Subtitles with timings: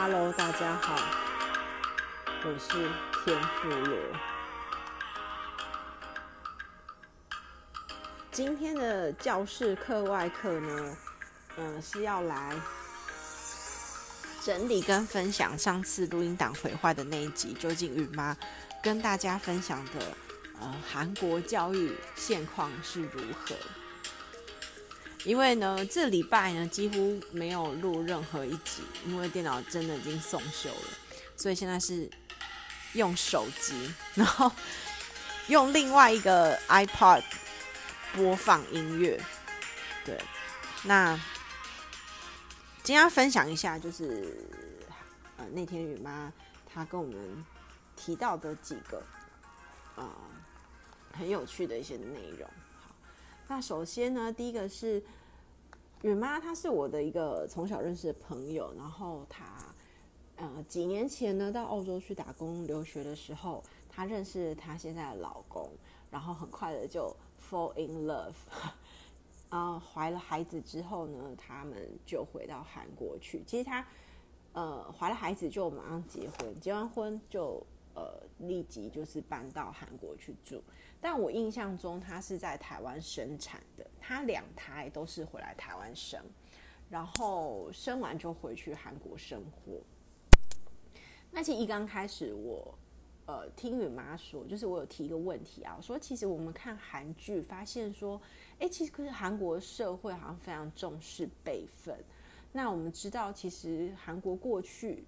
[0.00, 0.94] Hello，大家好，
[2.44, 2.88] 我是
[3.24, 3.98] 天妇罗。
[8.30, 10.96] 今天的教室课外课呢，
[11.56, 12.54] 嗯、呃，是要来
[14.44, 18.36] 整理跟分享上次录音档毁坏的那一集，究竟雨妈
[18.80, 20.00] 跟大家分享的
[20.60, 23.56] 呃韩国教育现况是如何？
[25.24, 30.90] 因为呢，这礼拜呢几乎没有录任何一集，因为电脑真的已经送修了，
[31.36, 32.08] 所以现在是
[32.94, 34.50] 用手机，然后
[35.48, 37.22] 用另外一个 iPod
[38.14, 39.20] 播放音乐。
[40.04, 40.18] 对，
[40.84, 41.14] 那
[42.82, 44.48] 今天要分享一下，就是
[45.36, 46.32] 呃那天雨妈
[46.72, 47.44] 她跟我们
[47.96, 49.02] 提到的几个
[49.96, 50.08] 呃
[51.12, 52.48] 很有趣的一些内容。
[53.50, 55.02] 那首先呢，第一个是
[56.02, 58.72] 允妈，她是我的一个从小认识的朋友。
[58.76, 59.64] 然后她
[60.36, 65.70] 呃几年前呢到澳洲去打工留学的时候，她认识她现在的老公，
[66.10, 67.16] 然后很快的就
[67.50, 68.34] fall in love。
[69.50, 71.74] 然后怀了孩子之后呢，他们
[72.04, 73.42] 就回到韩国去。
[73.46, 73.82] 其实她
[74.52, 77.66] 呃怀了孩子就马上结婚，结完婚就
[77.98, 80.62] 呃立即就是搬到韩国去住。
[81.00, 86.20] 但我印象中，他是在台湾生产的，他两胎都是回来台湾生，
[86.88, 89.80] 然后生完就回去韩国生活。
[91.30, 92.76] 那其实一刚开始我，
[93.26, 98.20] 呃听允妈说，就是我有提一个问题啊，说其实我们看韩剧发现说，
[98.58, 101.96] 哎，其实可是韩国社会好像非常重视辈分。
[102.50, 105.04] 那我们知道，其实韩国过去，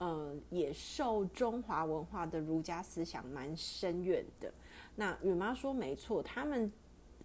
[0.00, 4.50] 呃，也受中华文化的儒家思想蛮深远的。
[4.96, 6.72] 那允妈说没错，他们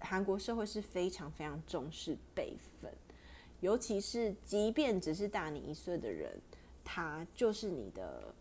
[0.01, 2.91] 韩国社会是非常非常重视辈分，
[3.61, 6.37] 尤其是即便只是大你一岁的人，
[6.83, 8.35] 他就是你的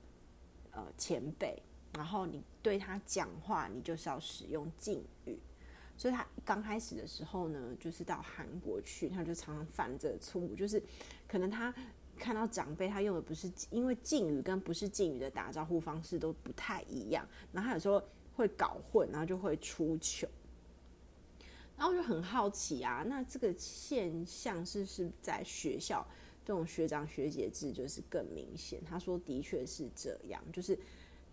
[0.72, 1.62] 呃前辈，
[1.94, 5.38] 然后你对他讲话，你就是要使用敬语。
[5.96, 10.82] 所以他刚开始的时候呢，就是到韩国去，他就常常犯这个错误，就是
[11.28, 11.72] 可能他
[12.18, 18.02] 看到长辈，他用的不是因为敬语跟不是敬语的打招呼方式都不太一样，然后他有时候。
[18.36, 20.26] 会搞混，然后就会出糗。
[21.76, 26.04] 然后我就很好奇啊，那这个现象是是在学校
[26.44, 28.82] 这种学长学姐制就是更明显？
[28.84, 30.76] 他说的确是这样，就是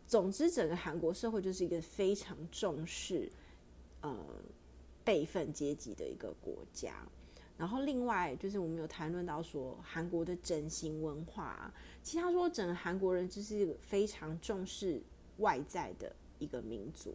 [0.05, 3.27] 总之整个韩国社会就是一个非常重视
[4.01, 4.15] 呃
[5.03, 7.03] 辈分阶级的一个国家。
[7.61, 14.99] 然后另外就是我们有谈论到说韩国的整形文化，其实他说整个韩国人就是非常重视
[15.37, 16.11] 外在的。
[16.41, 17.13] 一个民族，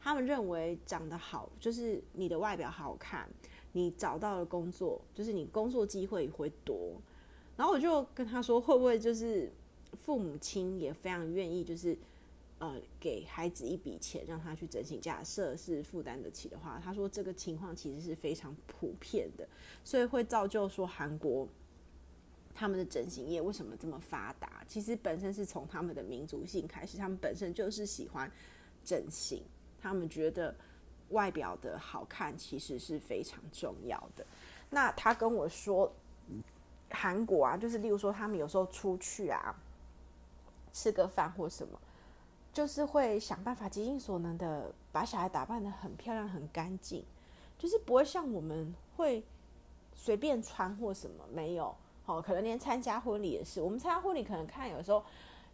[0.00, 3.28] 他们认为长得好就是你的外表好看，
[3.72, 6.92] 你找到了工作就是你工作机会会多。
[7.56, 9.50] 然后我就跟他说，会不会就是
[9.94, 11.98] 父母亲也非常愿意，就是
[12.58, 19.48] 呃给孩子一笔钱让他去整形，假设是负担得起的话，他说这个情况其实是非常普遍的，
[19.84, 21.48] 所以会造就说韩国
[22.54, 24.64] 他们的整形业为什么这么发达？
[24.66, 28.30] 其实本身是从他们的民族性开始，他们本身就是喜欢。
[28.84, 29.42] 整形，
[29.82, 30.54] 他们觉得
[31.10, 34.24] 外表的好看其实是非常重要的。
[34.70, 35.92] 那他跟我说，
[36.88, 39.54] 韩国啊，就是例如说，他们有时候出去啊，
[40.72, 41.78] 吃个饭或什么，
[42.58, 47.04] 就是会想办法竭尽所能的把小孩打扮的很漂亮、很干净，
[47.56, 49.22] 就是不会像我们会
[49.94, 51.24] 随便穿或什么。
[51.32, 55.04] 没有，好，可能连参加婚礼也是，我们参加婚礼可能看有时候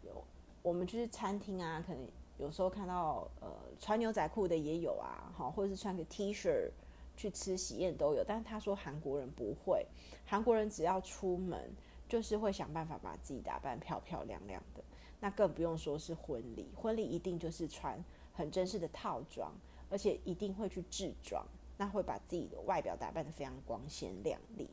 [0.00, 0.24] 有，
[0.62, 2.08] 我们就是餐厅啊，可能。
[2.38, 3.48] 有时候看到呃
[3.78, 6.70] 穿牛仔裤的也有啊，好，或者是穿个 T 恤
[7.18, 8.24] 去吃喜宴都有。
[8.26, 9.86] 但是他说韩国人不会，
[10.24, 11.70] 韩国人只要出门
[12.08, 14.82] 就是会想办法把自己打扮漂漂亮亮的。
[15.24, 17.98] 那更不用说是婚礼，婚礼一定就是穿
[18.34, 19.50] 很正式的套装，
[19.88, 21.42] 而且一定会去制装，
[21.78, 24.68] 那会把自己的外表打扮得非常光鲜亮丽。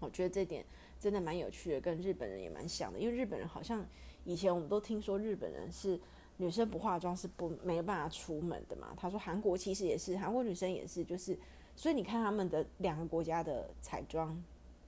[0.00, 0.64] 我觉得这点
[0.98, 3.86] 真的蛮有趣的，跟日本人也蛮像的，因为日本人好像
[4.24, 6.00] 以前我们都听说日本人是。
[6.40, 8.94] 女生不化妆是不没有办法出门的嘛？
[8.96, 11.36] 他说韩国其实也是，韩国女生也是，就是
[11.74, 14.40] 所以你看他们的两个国家的彩妆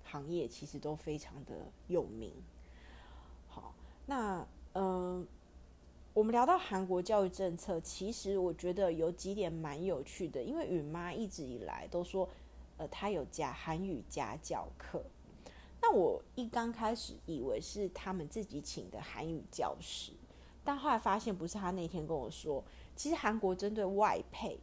[0.04, 2.32] 行业其实都非常的有名。
[4.10, 5.24] 那嗯、
[6.12, 12.28] 我们聊到韩国教育政策，其实我觉得有几点蛮有趣的，因为允妈一直以来都说，
[12.76, 15.04] 呃，她有加韩语家教课，
[15.80, 20.10] 那我一刚开始以为是他们自己请的韩语教师。
[20.64, 22.64] 但后来发现不是，他那天跟我说，
[22.96, 24.58] 其实韩国针对外配，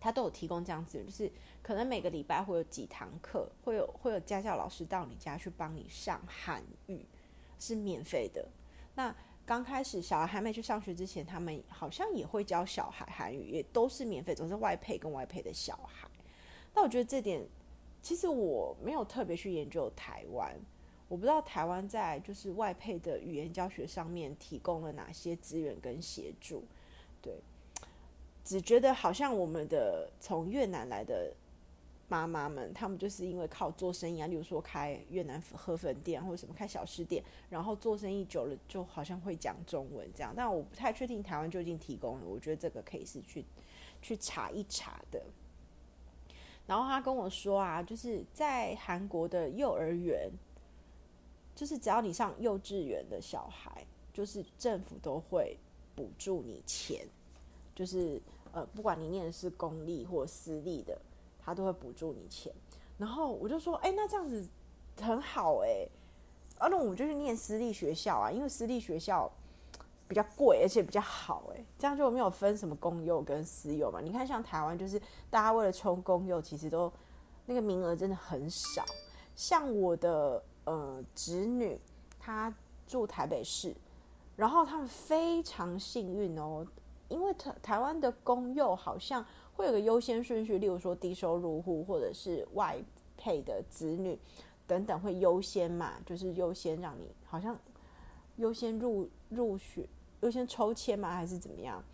[0.00, 1.30] 他都有提供这样子，就是
[1.62, 7.04] 可能每个礼拜会有几堂课，会有会有家教老师到你家去帮你上韩语，
[7.62, 8.44] 是免费的。
[8.96, 9.14] 那
[9.46, 16.08] 刚开始小孩还没去上学之前，他们好像也会教小孩韩语，也都是免费，总是外配跟外配的小孩。
[16.74, 17.46] 那我觉得这点，
[18.02, 20.58] 其实我没有特别去研究台湾，
[21.06, 26.64] 我不知道台湾在就是外配的语言教学上面提供了哪些资源跟协助。
[27.20, 27.40] 对，
[28.42, 31.32] 只觉得好像我们的从越南来的。
[32.12, 40.34] 妈妈们，他们就是因为靠做生意啊，例如说开越南河粉店或者什么开小吃店，然后做生意久了，就好像会讲中文这样。
[40.36, 43.42] 但我不太确定台湾究竟提供了，我觉得这个可以是去
[44.02, 45.22] 去查一查的。
[46.66, 50.30] 然后他跟我说啊，就是在韩国的幼儿园，
[51.54, 55.56] 就是只要你上幼稚园的小孩，就是政府都会
[55.96, 57.06] 补助你钱，
[57.74, 58.20] 就是
[58.52, 61.00] 呃，不管你念的是公立或私立的。
[61.44, 62.52] 他都会补助你钱，
[62.96, 64.48] 然后我就说，哎，那这样子
[65.00, 65.88] 很好哎，
[66.58, 69.28] 啊，那我们就去念私立学校啊，因为私立学校
[70.06, 74.00] 比较贵，而且比较好哎，这样就没有分什么公幼跟私幼嘛。
[74.00, 75.00] 你看，像台湾就是
[75.30, 76.92] 大家为了冲公幼，其实都
[77.46, 78.84] 那个名额真的很少。
[79.34, 81.76] 像我的呃侄女，
[82.20, 82.54] 她
[82.86, 83.74] 住台北市，
[84.36, 86.64] 然后他们非常幸运哦，
[87.08, 89.26] 因为台台湾的公幼好像。
[89.54, 92.82] 会有个优先顺序，例如说低收入户或者是外
[93.16, 94.18] 配的子女
[94.66, 97.56] 等等，会优先嘛，就是优先让你好像
[98.36, 99.88] 优先入入学，
[100.22, 101.84] 优先抽签嘛，还是怎么样？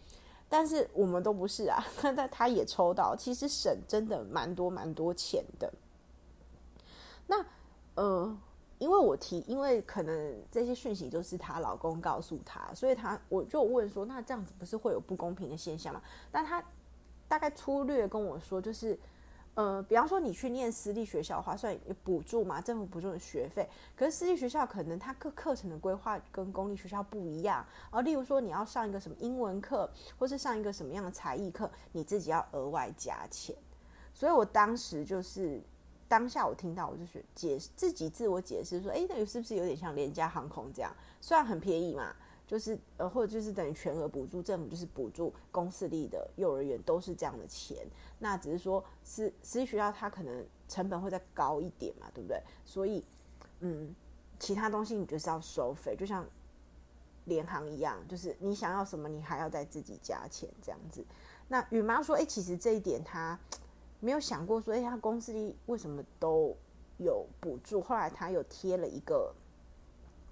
[0.48, 5.70] 但是我们都不是啊，但他也抽到，其实省真的蛮多蛮多钱的。
[7.26, 7.44] 那
[7.96, 8.38] 呃，
[8.78, 16.00] 因为我提，因为可能这些讯息都是她老公告诉她，所以她我就问说，那这样子不是会有不公平的现象吗？
[16.30, 16.64] 但她。
[17.28, 18.98] 大概粗略跟我说，就是，
[19.54, 23.68] 呃，比方说你去念私立学校的话，算有补助嘛，政府补助的学费。
[23.94, 29.88] 可是私立学校可能它课课程的规划跟公立学校不一样，而例如说你要上一个什么英文课，
[30.18, 33.54] 或是上一个什么样的才艺课，你自己要额外加钱。
[34.14, 35.60] 所以我当时就是
[36.08, 40.90] 当下我听到，我就是解释自己自我解释说，诶，那是不是有点像廉价航空这样？
[41.20, 42.14] 虽然很便宜嘛。
[42.48, 47.86] 就是呃，或者就是等于全额补助，政府就是补助公私立的幼儿园都是这样的钱。
[48.18, 52.42] 那只是说私私立学校它可能成本会再高一点嘛，对不对？
[52.64, 53.04] 所以
[53.60, 53.94] 嗯，
[54.38, 56.26] 其他东西你就是要收费，就像
[57.26, 61.04] 联航一样，就是你想要什么，你还要再自己加钱这样子。
[61.48, 63.38] 那雨妈说，哎、其实这一点她
[64.00, 66.56] 没有想过说，哎、欸，他公私立为什么都
[66.96, 67.82] 有补助？
[67.82, 69.34] 后来他有贴了一个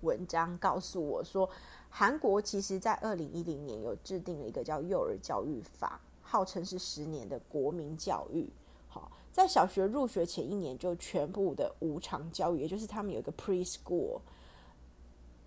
[0.01, 1.51] 文章告诉我说。
[1.99, 5.99] 韩国其实，在二零一零年有制定了一个叫《幼儿教育法》，
[6.29, 8.47] 号称是十年的国民教育。
[8.87, 14.21] 好，在小学入学前一年就全部的无偿教育，也就是他们有一个 preschool，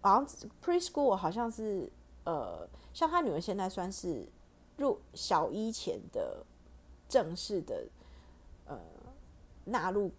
[0.02, 1.88] 好像 preschool 好像是
[2.24, 4.28] 呃，像他女儿现在算是
[4.76, 6.44] 入小一前的
[7.08, 7.86] 正式的
[8.66, 8.76] 呃
[9.66, 10.12] 纳入。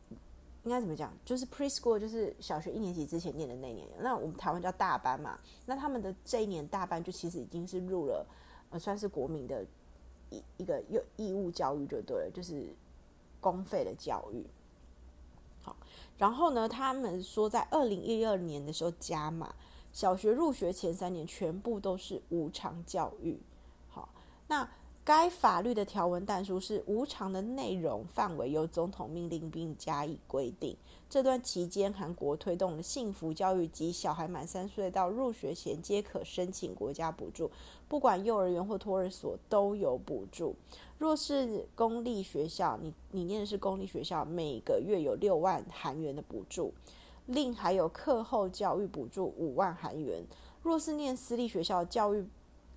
[0.65, 1.13] 应该怎么讲？
[1.25, 3.89] 就是 preschool，就是小学一年级之前念的那一年。
[3.99, 5.39] 那我们台湾叫大班嘛。
[5.65, 8.27] 那他们的这一年大班就其实已经是入了，
[8.71, 9.65] 呃，算是国民的
[10.29, 12.75] 一一个义义务教育就对了，就是
[13.41, 14.47] 公费的教育。
[15.63, 15.77] 好，
[16.19, 19.55] 然后呢，他们说在二零一二年的时候加码，
[19.93, 23.41] 小学入学前三年全部都是无偿教育。
[23.89, 24.09] 好，
[24.47, 24.69] 那。
[25.11, 30.77] 该法律的条文但书是无偿的内容范围由总统命令并加以规定。
[31.09, 37.51] 这段期间，韩国推动了幸福教育及小孩满三岁到入学前皆可申请国家补助，
[37.89, 40.55] 不管幼儿园或托儿所都有补助。
[40.97, 46.73] 若是公立学校，你你念的是公立学校，每个月有六万韩元的补助，
[47.27, 50.23] 另还有课后教育补助五万韩元。
[50.63, 52.25] 若是念私立学校，教育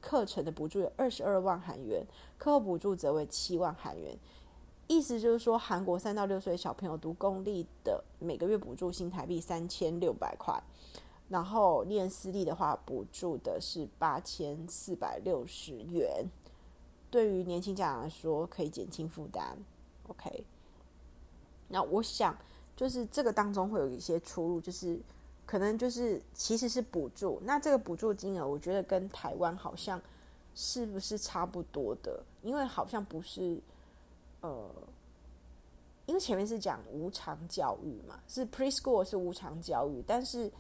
[0.04, 2.06] 课程的补助有二十二万韩元，
[2.38, 4.18] 课后补助则为七万韩元。
[4.88, 10.62] 意思就是说，韩国三到六岁小朋友读公立的，每个月补助新台币三千六百块；
[11.30, 16.26] 然后念私立的话，补助的是八千四百六十元。
[17.10, 19.58] 对于年轻家长来说，可以减轻负担。
[20.10, 20.44] OK，
[21.70, 22.38] 那我想
[22.76, 25.00] 就是这个当中会有一些出入，就是。
[25.46, 30.02] 可能就是其实是补助，那这个补助金额，我觉得跟台湾好像
[30.56, 32.24] 是不是差不多的？
[32.42, 33.60] 因为好像不是，
[34.42, 34.70] 呃，
[36.06, 40.52] 因为前面是讲无偿教育嘛，是 preschool 是无偿教育，但是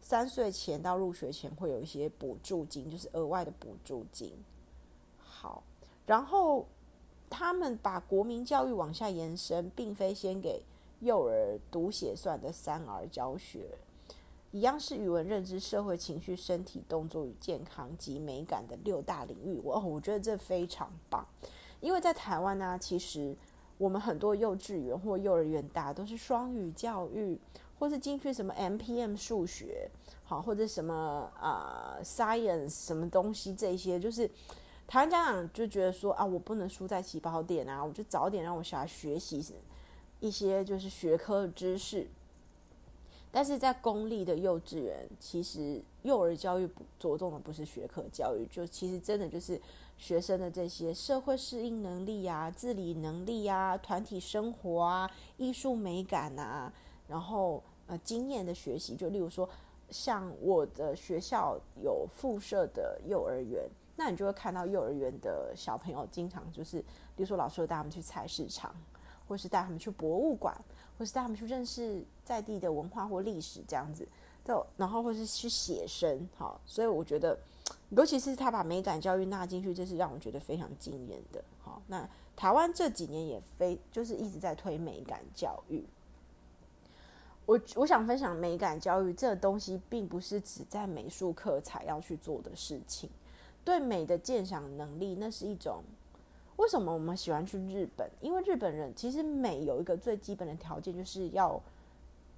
[0.00, 4.32] 三岁前到入学前会有一些补助金，就是额外的补助金。
[5.18, 5.62] 好，
[6.06, 6.66] 然后
[7.28, 10.62] 他们把国民教育往下延伸，并非先给
[11.00, 13.78] 幼儿读写算的三 R 教学。
[14.52, 19.60] 一样是语文、认知、社会、情绪、身体、动作与健康及美感的六大领域。
[19.62, 21.24] 我我觉得这非常棒，
[21.80, 23.36] 因为在台湾呢、其实
[23.78, 27.38] 我们很多幼稚园或幼儿园大家都是双语教育，
[27.78, 29.88] 或是进去什么 MPM 数学，
[30.24, 34.28] 好或者什么啊、Science 什么东西这些，就是
[34.88, 39.44] 台湾家长就觉得说啊，我不能输在起跑点啊，我就早点让我小孩学习
[40.18, 42.08] 一些就是学科的知识。
[43.32, 49.60] 但是在公立的幼稚园，其实幼儿教育不着重的不是学科教育，就其实真的就是
[49.96, 56.72] 学生的这些社会适应能力啊、自理能力啊、团体生活啊、艺术美感啊，
[57.06, 58.96] 然后呃经验的学习。
[58.96, 59.48] 就例如说，
[59.90, 66.80] 像我的学校有附设的幼儿园，那你就会看到幼儿园的小朋友经常就是，
[67.14, 68.74] 比如说老师会带他们去菜市场，
[69.28, 70.52] 或是带他们去博物馆。
[71.00, 74.06] 或是带他们去认识在地的文化或历史这样子，
[74.44, 77.38] 就然后或是去写生，好，所以我觉得，
[77.88, 81.42] 尤其是他把美感教育纳进去，这是让我觉得非常惊艳的。
[81.62, 85.82] 好，那台湾这几年也非就是一直在推美感教育。
[87.46, 93.08] 我我想分享美感教育这个东西，并不是只在美术课才要去做的事情，
[93.64, 95.82] 对美的鉴赏能力，那是一种。
[96.60, 98.06] 为什么我们喜欢去日本？
[98.20, 101.58] 因为日本人其实美有一个最基本的条件，就是要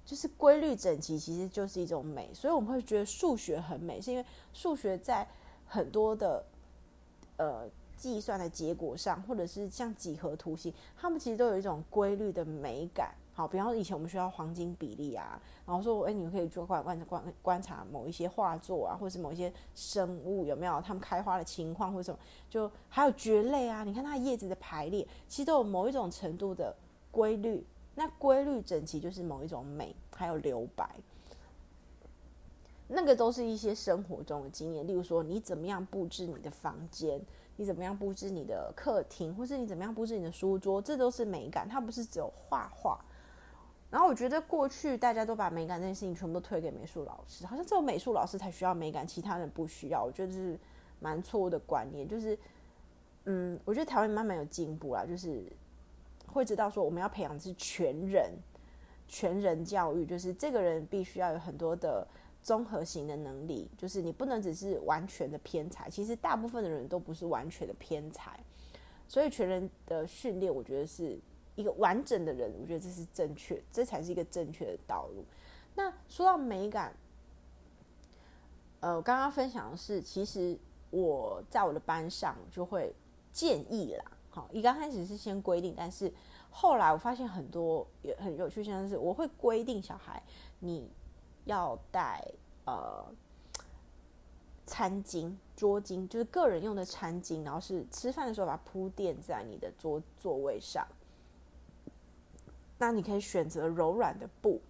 [0.05, 2.33] 就是规律整齐，其实就是一种美。
[2.33, 5.27] 所以我们会觉得数学很美，是因为数学在
[5.67, 6.41] 很多的
[7.35, 13.13] 呃计算的结果上，或者是像几何图形，他们其实都有一种规律的美感。
[13.35, 26.75] 好，比方说以前我们学到黄金比例啊，然后说，哎，你们可以做观观观观察某一些画作啊，或者是某一些生物有没有它们开花的情况，或者什么，就还有蕨类啊，你看它叶子的排列，其实都有某一种程度的
[27.09, 27.65] 规律。
[27.95, 30.87] 那规律整齐就是某一种美，还有留白，
[32.87, 34.85] 那个都是一些生活中的经验。
[34.87, 37.19] 例如说，你怎么样布置你的房间，
[37.55, 41.67] 你怎么样布置你的客厅，或是你怎么样布置你的书桌，这都是美感。
[41.67, 42.99] 它不是只有画画。
[43.93, 50.03] 然后我觉得过去大家都把美感这件事情全部都推给美术老师，好像只有美术老师才需要美感，其他人不需要。
[50.03, 50.59] 我觉得是
[50.99, 52.07] 蛮错误的观念。
[52.07, 52.35] 就是，
[53.25, 55.45] 嗯，我觉得台湾慢慢有进步啦，就是
[56.25, 58.31] 会知道说我们要培养的是全人、
[59.07, 62.07] 全人教育，就是这个人必须要有很多的
[62.41, 65.87] 综合型的能力，就是你不能只是完全的偏才。
[65.87, 68.39] 其实大部分的人都不是完全的偏才，
[69.07, 71.19] 所以全人的训练，我觉得是。
[71.55, 75.23] 一个完整的人，我觉得这是正确，这才是一个正确的道路。
[75.75, 76.95] 那说到美感，
[78.79, 80.57] 呃，我刚刚分享的是，其实
[80.89, 82.93] 我在我的班上就会
[83.31, 86.11] 建议啦，好，一刚开始是先规定，但是
[86.49, 90.21] 后来我发现很多也很有趣，像是我会规定小孩
[90.59, 90.91] 你
[91.45, 92.23] 要带
[92.65, 93.05] 呃
[94.65, 100.87] 餐巾、桌巾，就是个人用的餐巾，然后是吃饭的时候把它铺垫在你的桌座位上。
[102.77, 104.61] 那你可以选择柔软的布。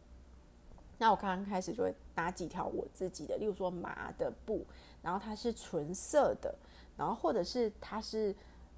[1.00, 4.66] 那我刚刚开始就会拿几条我自己的，例如说麻的布，
[5.02, 6.54] 然后它是纯色的，
[6.96, 8.34] 然后或者是它是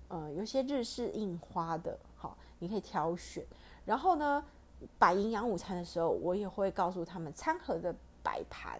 [0.08, 3.46] 呃有些日式印花的，好，你可以挑选。
[3.86, 4.44] 然后呢，
[4.98, 8.80] 摆营养午餐的时候，我也会告诉他们餐盒的摆盘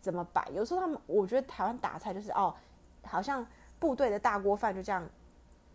[0.00, 0.48] 怎么摆。
[0.52, 2.52] 有时候他们我觉得台湾打菜就是哦，
[3.04, 3.46] 好像
[3.78, 5.08] 部队的大锅饭就这样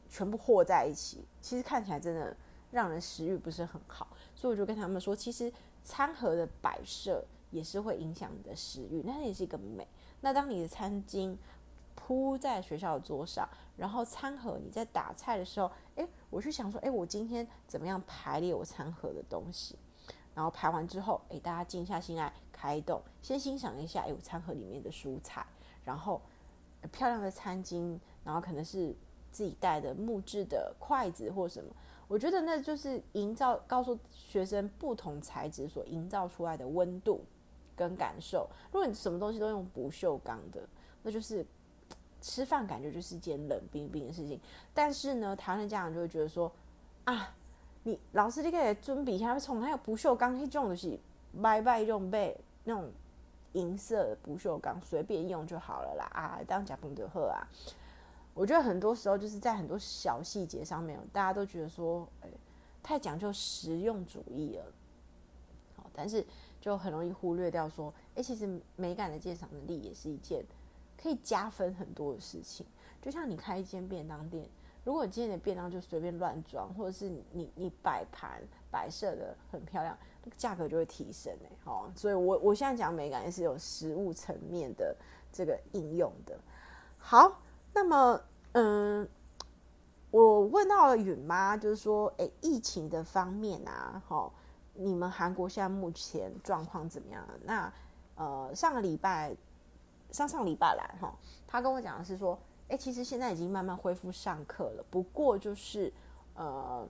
[0.10, 2.36] 全部和在一起，其实看起来真的。
[2.78, 5.52] 让人食欲不是很好，所以我就跟他们说，其实
[5.84, 9.88] 餐盒的摆设也是会影响你的食欲，那也是一个美。
[10.22, 11.36] 那当你的餐巾
[11.96, 19.76] 铺在学校的桌上，然后餐盒你在打菜的时候，诶，我去想说，诶，我今天怎么样排列我餐盒的东西？
[20.36, 25.44] 然后排完之后，诶，大家静下心来开动，先欣赏一下，诶，我餐盒里面的蔬菜，
[25.84, 26.22] 然后
[26.92, 28.96] 漂亮的餐巾，然后可能是
[29.32, 31.74] 自己带的木质的筷子或什么。
[32.08, 37.22] 我觉得那就是营造，告诉学生不同材质所营造出来的温度
[37.76, 38.48] 跟感受。
[38.72, 40.62] 如果你什么东西都用不锈钢的，
[41.04, 41.46] 那就是
[42.22, 44.40] 吃饭感觉就是件冷冰冰的事情。
[44.74, 46.50] 但是呢，台湾的家长就会觉得说
[47.04, 47.36] 啊，
[47.84, 51.00] 你老师你可以准备一下，从那个不锈钢那种东西
[51.34, 52.90] 买买用被那种
[53.52, 57.46] 银色的不锈钢随便用就好了啦啊，当假朋友喝啊。
[58.38, 62.30] 我觉得很多时候就是在很多小细节上面，大家都觉得说，哎，
[62.84, 64.66] 太讲究实用主义了，
[65.92, 66.24] 但是
[66.62, 70.46] 就很容易忽略掉说，哎，其实美感的鉴赏能力也是一件
[71.02, 72.64] 可以加分很多的事情。
[73.02, 74.48] 就像你开一间便当店，
[74.84, 84.96] 如果你今天的便当就随便乱装，或者是你你摆盘摆摆设的很漂亮，那个价格就会提升哎，好，所以我我现在讲美感也是有实物层面的
[85.34, 86.40] 这个应用的。
[87.00, 87.42] 好，
[87.74, 88.22] 那么
[88.54, 89.08] 嗯，
[90.12, 94.32] 我问到了允妈，就是说，哎，疫情的方面啊，哈，
[94.74, 97.28] 你们韩国现在目前状况怎么样？
[97.46, 97.72] 那
[98.16, 99.36] 呃，上个礼拜，
[100.12, 101.16] 上上礼拜来哈，
[101.48, 105.94] 他跟我讲的是说，哎，其实现在已经慢慢恢复上课了，不过就是
[106.36, 106.88] 呃。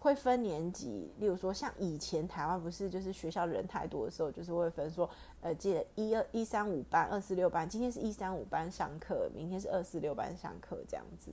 [0.00, 5.08] 会分年级，例如说像以前台湾不是就是学校人太多的时候，就是会分说，
[5.42, 11.30] 呃，记得一二一三五班、二四六班，今天是一三五班上课，明天是二四六班上课这样子。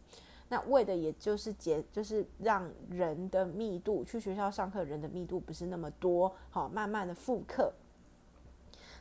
[0.49, 7.73] 那为的也就是节，就是让人的密度去学校上课人的密度不是那么多，好，慢慢的复课。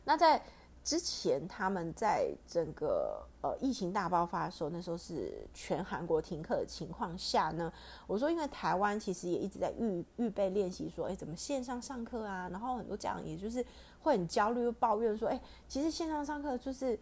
[0.05, 0.41] 那在
[0.87, 7.73] 之前他们在整个呃疫情大爆发的时候，那时候是全韩国停课的情况下呢，
[8.07, 12.49] 我说因为台湾其实也一直在预预备练习说，哎，怎么线上上课啊？
[12.53, 13.67] 然后很多家长也就是
[14.01, 16.97] 会很焦虑，又抱怨说，哎，其实线上上课就是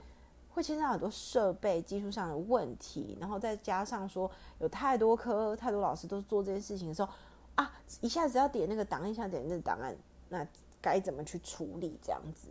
[0.48, 7.12] 会牵涉很多设备技术上的问题，然后再加上说有太多科太多老师都做这件事情的时候
[7.56, 9.94] 啊，一下子要点那个档案，一下点那个档案，
[10.30, 10.46] 那
[10.80, 12.48] 该怎么去处理这样子？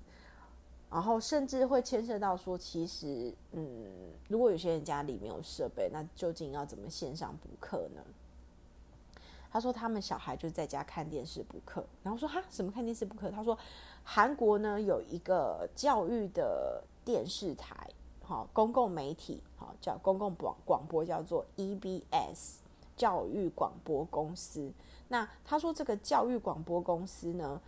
[0.93, 8.03] 然后甚至会牵涉到说，其实，嗯，如果有些人家里没有设备，那究竟要怎么线上补课呢？
[9.51, 13.31] 他说他们小孩就在家看电视补课，然后说哈，什么看电视补课？
[13.31, 13.57] 他说
[14.03, 17.89] 韩国呢有一个教育的电视台，
[18.21, 22.57] 好，公共媒体，好，叫公共广广播，叫做 EBS
[22.95, 24.71] 教育广播公司。
[25.07, 27.59] 那他说这个教育广播公司呢，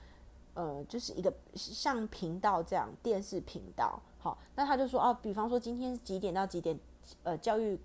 [0.56, 6.80] 呃，就是一个像频道这样电视频道，好，那他就说哦，比方说今天几点到几点，
[7.24, 7.78] 呃，教育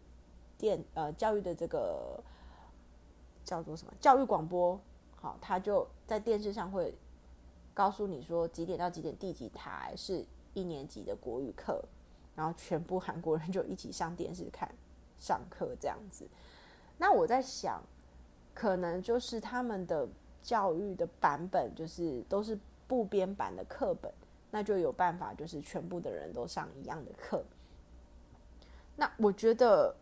[0.56, 2.22] 电呃教育的这个
[3.44, 4.80] 叫做什么教育广播，
[5.16, 6.94] 好，他就在电视上会
[7.74, 11.85] 告诉你说几点到几点第几台是一年级的国语课，
[12.37, 14.72] 然后全部韩国人就一起上电视看
[15.18, 16.24] 上课这样子。
[16.98, 17.83] 那我在想，
[18.54, 20.09] 可能就是他们的。
[20.42, 24.12] 教育的版本就是都是部编版的课本，
[24.50, 27.44] 那就有办法，就是全部的人都上一样的课。
[28.96, 29.94] 那我觉得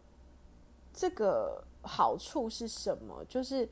[0.92, 3.24] 这个好处是什么？
[3.29, 3.68] 就是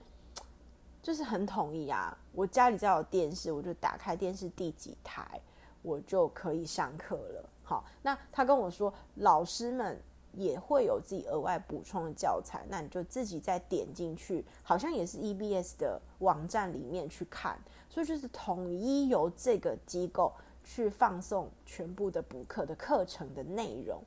[1.02, 2.16] 就是很统一啊。
[2.32, 5.40] 我家里只要有电视，我就打开电视第几台，
[5.82, 7.48] 我就可以上课了。
[7.62, 10.00] 好，那他跟我说，老师们。
[10.36, 20.30] 也会有自己额外补充的教材，那你就自己再点进去，好像也是 EBS 的网站里面去看，所以就是统一由这个机构
[20.62, 24.02] 去放送全部的补课的课程的内容，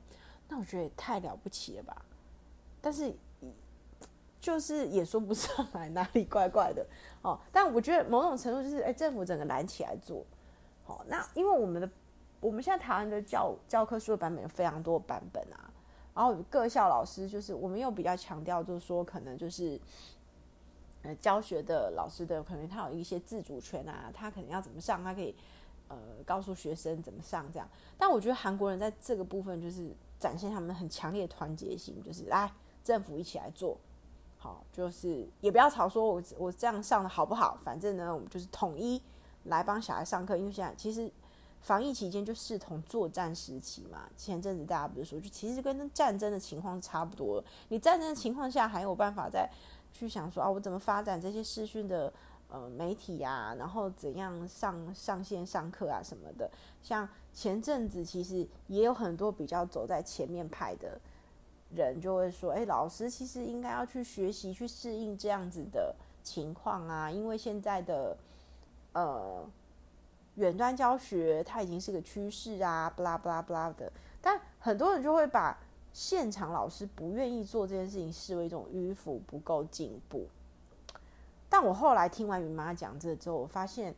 [0.48, 2.02] 那我觉得也太了不起了吧！
[2.80, 3.12] 但是
[4.40, 6.86] 就是也说不上来哪里怪怪的
[7.22, 7.38] 哦。
[7.52, 10.24] 但我觉得某种程度就是，哎，政府整个揽起来做，
[10.84, 11.90] 好，那因为我们的
[12.40, 15.69] 我们现在台湾的教教科书的版本有非常多版本啊。
[16.20, 19.80] 然后各校老师就是，我们又比较强调，就是说可能就是，
[21.00, 25.34] 呃，教学的老师的可能他有一些自主权啊，他可能要怎么上，他可以
[25.88, 27.66] 呃告诉学生怎么上这样。
[27.96, 32.52] 但我觉得韩国人在这个部分就是展现他们很强烈的团结性，就是来
[32.84, 33.78] 政府一起来做
[34.36, 39.00] 好，就是也不要吵说我我这样上的好不好，反正呢我们就是统一
[39.44, 41.10] 来帮小孩上课，因为现在其实。
[41.60, 47.44] 防疫期间就视同作战时期嘛，前阵子大家不是说，就其实跟战争的情况差不多。
[47.68, 49.48] 你战争的情况下还有办法再
[49.92, 52.10] 去想说啊，我怎么发展这些视讯的
[52.48, 56.50] 呃媒体啊，然后怎样上上线上课啊什么的。
[56.82, 60.98] 像前阵子其实也有很多比较走在前面派的
[61.74, 68.16] 人就会说，哎，老师其实应该要去学习去适应这样子的情况啊，因为现在的
[68.94, 69.46] 呃。
[70.40, 73.92] 远端教学它已经是个趋势啊，不啦不啦不啦的。
[74.20, 75.58] 但很多人就会把
[75.92, 80.26] 现场老师不愿意做这件事情视为一种迂腐、不够进步。
[81.48, 83.94] 但我后来听完云妈讲这之后，我发现，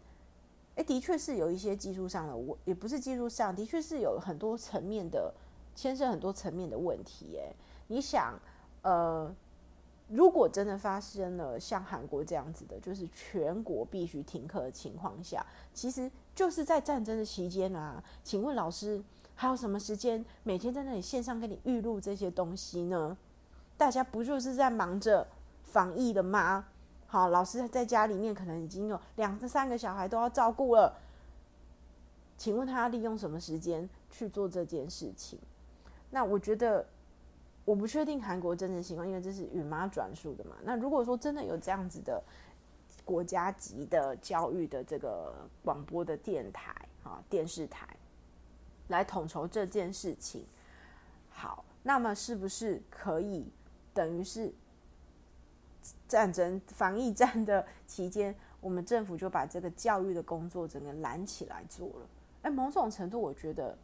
[0.75, 5.33] 哎，的确是有一些技术上的问，也不是技术上，的确是有很多层面的
[5.75, 7.39] 牵涉很多层面的问题。
[7.39, 7.55] 哎，
[7.87, 8.39] 你想，
[8.83, 9.33] 呃。
[10.13, 18.05] 如果真的发生了像韩国这样子的，就是全国必须停课的情况下，其实就是在战争的期间啊。
[18.23, 19.03] 请问老师
[19.35, 23.17] 还有什么时间每天在那里线上给你预录这些东西呢？
[23.79, 25.27] 大家不就是在忙着
[25.65, 26.67] 防疫的吗？
[27.07, 30.95] 好，老师在家里面可能已经有两三个小孩都要照顾了，
[32.37, 35.39] 请问他利用什么时间去做这件事情？
[36.11, 36.85] 那我觉得。
[37.65, 40.57] 我不确定韩国真实情况，因为这是允妈转述的嘛。
[40.65, 42.21] 那如果说真的有这样子的
[43.05, 45.33] 国家级的教育的这个
[45.65, 47.87] 广播的电台啊，电视台
[48.89, 50.45] 来统筹这件事情。
[51.31, 53.47] 好，那么是不是可以
[53.95, 54.53] 等于是
[56.09, 62.09] 战争防疫战的期间，我们政府就把这个教育的工作整个揽起来做了？
[62.43, 63.79] 哎，某种程度，我觉得。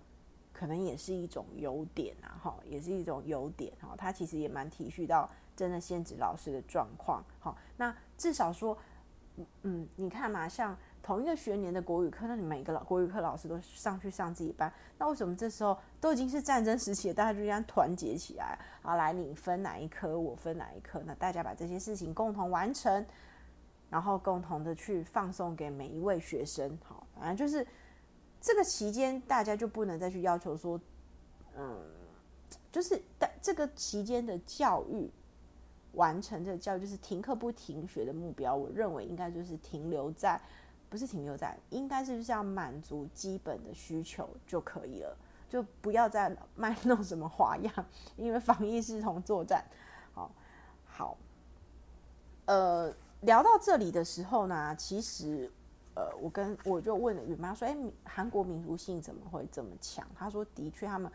[0.58, 3.94] 可能也是一种优点啊，哈，也是一种优点哈。
[3.96, 8.76] 他其实也蛮体恤到真的现职老师的状况，好，那至少说，
[9.62, 23.06] 嗯，你看嘛，像同一个学年的国语课，那你每个老国语课老师都上去上自己班，那为什么这时候都已经是战争时期了，大家就这样团结起来，好，来你分哪一科，我分哪一科，那大家把这些事情共同完成，
[23.90, 27.64] 然后共同的去放送给每一位学生，好，反正就是。
[28.48, 30.80] 这个期间，大家就不能再去要求说，
[31.54, 31.78] 嗯，
[32.72, 35.10] 就是在这个期间的教育
[35.92, 38.56] 完成，这个教育就是停课不停学的目标。
[38.56, 40.40] 我认为应该就是停留在，
[40.88, 45.14] 不是停留在，应该是就是要满足基本的需求就可以了，
[45.46, 49.62] 就不要再卖弄什么花样，因为防疫是同作战。
[50.14, 50.30] 好，
[50.86, 51.18] 好，
[52.46, 55.52] 呃，聊到这里的时候呢，其实。
[55.98, 61.10] 呃，我跟我就问了允妈说：“哎，韩国民族性怎么会这么强？”她说：“的确，他们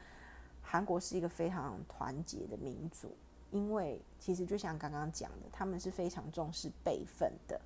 [0.62, 3.16] 韩国是一个非常团结的民族，
[3.50, 7.58] 因为其实就像刚刚讲的，他们是非常重视辈分的，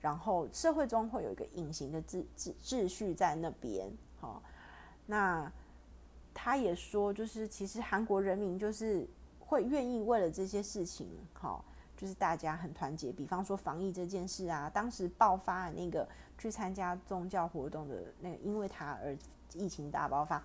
[0.00, 3.92] 然后社会中会有一个隐形的秩秩秩序在那边。
[4.18, 4.42] 好、哦，
[5.04, 5.52] 那
[6.32, 9.06] 他也说，就是其实韩国人民就是
[9.38, 11.64] 会愿意为了这些事情，好、哦。”
[12.02, 16.04] 就是大家很团结，比方说防疫这件事啊，当时爆发的那个
[16.36, 19.16] 去参加宗教活动的那个，因为他而
[19.52, 20.42] 疫情大爆发，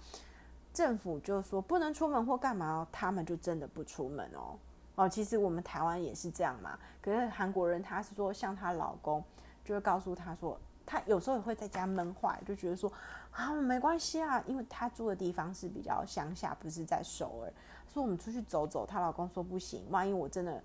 [0.72, 4.56] 政府就说不能出门或干嘛，他们就真的不出门哦。
[4.94, 6.78] 哦，其实我们台湾也是这样嘛。
[7.02, 9.24] 可是韩国人他是说，像她老公
[9.66, 12.94] 就会告诉她说，她有时候也会在家闷坏，就觉得说
[13.32, 17.52] 啊没关系啊，因为她住的地方是比较乡下，不是在首尔，
[17.92, 18.86] 说我们出去走走。
[18.86, 20.62] 她老公说不行，万一我真的。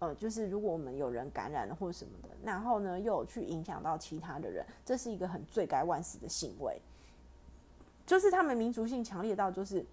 [0.00, 6.80] 呃，就是如果我们有人感染了或什么的，然后呢又去影响到其他的人，这是一个很罪该万死的行为。
[8.04, 9.84] 就是他们民族性强烈到，就是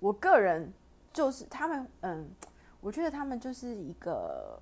[0.00, 0.70] 我个人
[1.12, 2.28] 就是他们，嗯，
[2.80, 4.60] 我觉得他们就是一个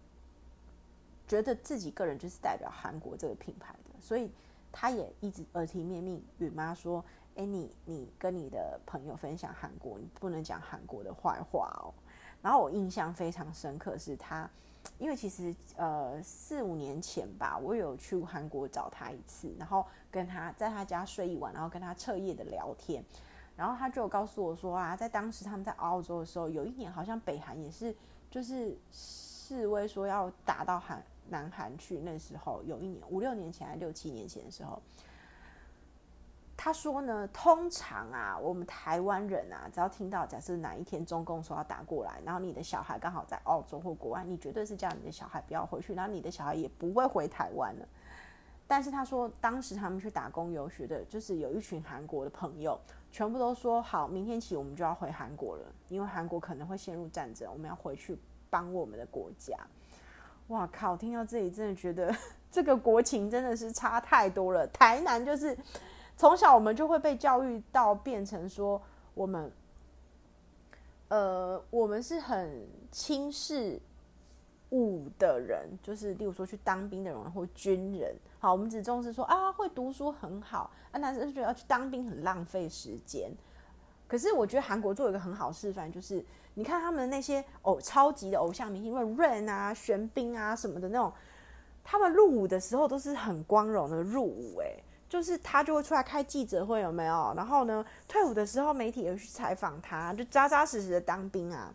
[1.26, 4.30] 觉得自己个人就是代表韩国这个品牌的，所以
[4.70, 11.90] 他也一直耳提面命允妈说：“哎，你你跟你的朋友分享韩国，你不能讲韩国的坏话哦。”
[12.42, 14.48] 然后我印象非常深刻是他，
[14.98, 23.04] 因为其实呃四五年前吧，我有去韩国找他一次，然后跟他在他家睡一晚，然后跟他彻夜的聊天，
[23.56, 27.94] 然后他就告诉我说啊，在当时他们在澳洲的时候，有一年好像北韩也是
[28.30, 34.80] 就是示威说要打到韩南韩去，那时候有一年五六年前还六七年前的时候。
[36.62, 47.88] 他说呢，通常啊，我们台湾人啊，只要听到假设哪一天中共说要打过来，然后你的小孩刚好在澳洲或国外，你绝对是叫你的小孩不要回去，然后你的小孩也不会回台湾了。
[48.68, 52.78] 但是他说，当时他们去打工游学的，就是有一群韩国的朋友，
[53.10, 58.18] 全部都说好，明天起我们就要回韩国了，因为韩国可能会陷入战争，我们要回去
[58.50, 59.56] 帮我们的国家。
[60.48, 60.94] 哇靠！
[60.94, 62.14] 听到这里，真的觉得
[62.50, 64.66] 这个国情真的是差太多了。
[64.66, 65.56] 台南就是。
[66.20, 68.78] 从小我们就会被教育到变成说，
[69.14, 69.50] 我们，
[71.08, 73.80] 呃，我们是很轻视
[74.68, 78.14] 武的人，就是例如说去当兵的人或军人。
[78.38, 83.32] 好，我们只重视说啊，会读书很好啊，男生就觉得要去当兵很浪费时间。
[84.06, 91.10] 可是我觉得韩国做一个很好示范，就是你看他们那些偶超级的偶像明星，因为 Rain 啊、玄彬啊什么的那种，
[91.82, 94.84] 他们入伍的时候都是很光荣的入伍，欸，哎。
[95.10, 97.34] 就是他就会出来开记者会，有没有？
[97.36, 101.74] 然后呢，退伍的时候媒体也去采访他，就扎扎实实的当兵啊。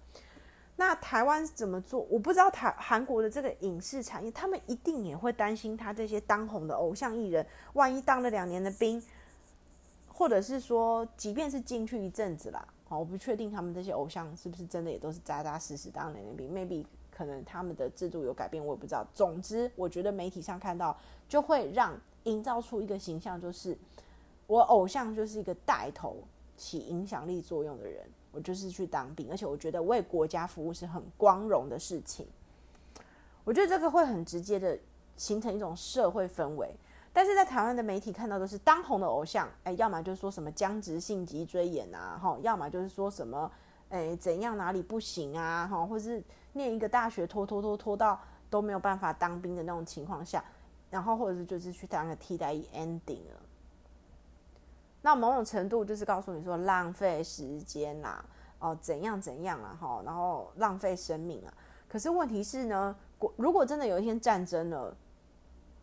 [0.77, 2.07] 那台湾怎么做？
[2.09, 9.03] 我不知道台韩国的这个影视产业，他们一定也会担心他这些当红的偶像艺人，万一当了两年的兵，
[10.07, 19.05] 或者是说，即便是进去一阵子啦，我不确定他们这些偶像是不是真的也都是扎扎实实当两年兵，maybe 可能他们的制度有改变，我也不知道。
[19.13, 21.99] 总之，我觉得媒体上看到就会让。
[22.25, 23.75] 营造出一个形象，就是
[24.45, 26.17] 我偶像就是一个带头
[26.55, 32.27] 起影响力作用的人，我就是去当兵，而且我觉得为国家服务是很光荣的事情。
[33.43, 34.77] 我觉得这个会很直接的
[35.17, 36.69] 形成一种社会氛围。
[37.13, 43.49] 但是在台湾的媒体看到都是当红的偶像，哎，要么就是说什么僵直性脊椎炎啊，哈，要么就是说什么，
[43.88, 50.43] 哎，怎样哪里不行啊，哈，或是念一个大学拖拖拖拖到都没有办法当兵的那种情况下，
[50.95, 53.41] 然后或者是就是去当个替代 ending 了。
[55.01, 58.23] 那某种程度就是告诉你说浪费时间啦，
[58.60, 61.53] 哦怎样怎样啊哈，然后浪费生命啊。
[61.89, 62.95] 可是问题是呢，
[63.36, 64.95] 如果真的有一天战争了，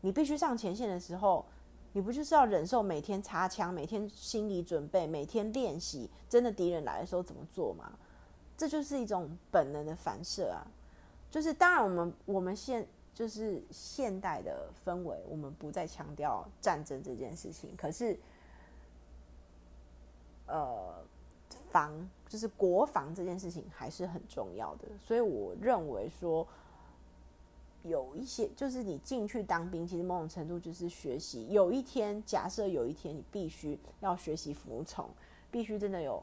[0.01, 1.45] 你必须上前线的时候，
[1.93, 7.93] 你不就是要忍受每天擦枪、每天心理准备、每天练习，真的敌人来的时候怎么做吗？
[8.57, 10.65] 这就是一种本能的反射啊。
[11.31, 18.19] 就是当然，我们我们现就是现代的氛围，我们不再强调战争这件事情，可是。
[20.45, 21.03] 呃，
[21.71, 26.47] 防就是国防这件事情还是很重要的，所以我认为说，
[27.85, 31.49] 有一些就是你进去当兵，其实某种程度就是学习。
[31.49, 35.09] 有一天，假设有一天你必须要学习服从，
[35.51, 36.23] 必须真的有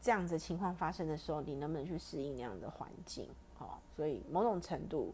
[0.00, 3.28] 这样子情况发生的时候，你能不能去适应那样的环境？
[3.54, 5.12] 好，所以某种程度，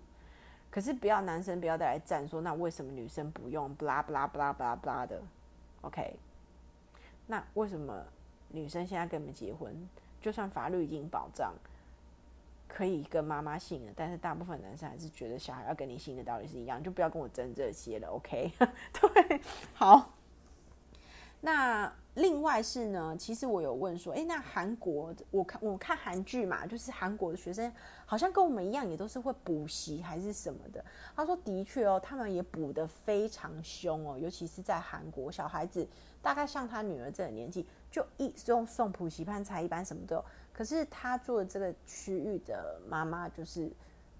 [0.71, 3.75] 可是不要男生不要再来战说，那为什么女生不用？
[3.75, 5.21] 不啦不啦不啦不啦不啦的
[5.81, 6.17] ，OK。
[7.27, 8.05] 那为什么
[8.49, 9.89] 女生现在跟你们结婚，
[10.21, 11.53] 就算法律已经保障
[12.69, 18.53] 可以跟妈妈姓了，但是大部分男生还是觉得小孩要跟你姓的道理是一样，就不要跟我争这些了，OK？
[18.93, 19.41] 对，
[19.75, 20.13] 好。
[21.41, 27.73] 那另外是呢，其实我有问说，诶，那韩国我看我看韩剧嘛，就是韩国的学生
[28.05, 30.85] 好像跟我们一样，也都是会补习还是什么的。
[31.15, 35.87] 他说的确哦，他们也补得非常凶哦，尤其是在韩国，小孩子
[36.21, 40.25] 大概像他女儿这个年纪，就一送送补习班、才艺班什么都有。
[40.53, 43.71] 可是他做的这个区域的妈妈，就是